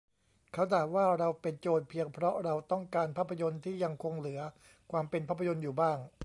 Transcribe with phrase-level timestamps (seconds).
[0.51, 4.39] เขาด่าว่าเราเป็นโจร เพียงเพราะเราต้องการภาพยนตร์ที่ยังคงเหลือ
[4.91, 5.97] ความเป็นภาพยนตร์อยู่บ้าง